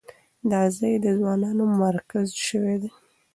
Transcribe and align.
دا 0.51 0.61
ځای 0.77 0.95
د 1.05 1.07
ځوانانو 1.19 1.63
مرکز 1.81 2.27
شوی 2.45 2.75
دی. 2.81 2.91